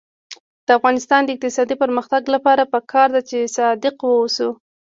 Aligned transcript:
د 0.65 0.67
افغانستان 0.77 1.21
د 1.23 1.29
اقتصادي 1.35 1.75
پرمختګ 1.83 2.21
لپاره 2.35 2.69
پکار 2.73 3.07
ده 3.15 3.21
چې 3.29 3.39
صادق 3.57 3.95
اوسو. 4.09 4.49